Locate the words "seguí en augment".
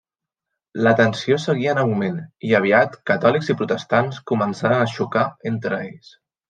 1.43-2.17